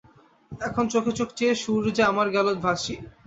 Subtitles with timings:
[0.51, 2.95] এখন চোখে চোখে চেয়ে সুর যে আমার গেল ভাসি।